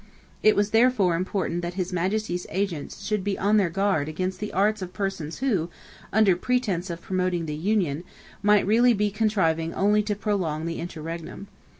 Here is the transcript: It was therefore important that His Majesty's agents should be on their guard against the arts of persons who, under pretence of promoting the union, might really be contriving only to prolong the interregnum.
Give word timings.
It 0.41 0.55
was 0.55 0.71
therefore 0.71 1.15
important 1.15 1.61
that 1.61 1.75
His 1.75 1.93
Majesty's 1.93 2.47
agents 2.49 3.05
should 3.05 3.23
be 3.23 3.37
on 3.37 3.57
their 3.57 3.69
guard 3.69 4.09
against 4.09 4.39
the 4.39 4.51
arts 4.51 4.81
of 4.81 4.93
persons 4.93 5.37
who, 5.45 5.69
under 6.11 6.35
pretence 6.35 6.89
of 6.89 7.03
promoting 7.03 7.45
the 7.45 7.53
union, 7.53 8.03
might 8.41 8.65
really 8.65 8.95
be 8.95 9.11
contriving 9.11 9.75
only 9.75 10.01
to 10.01 10.15
prolong 10.15 10.65
the 10.65 10.79
interregnum. 10.79 11.49